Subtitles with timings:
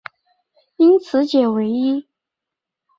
[0.77, 2.07] 因此解唯一。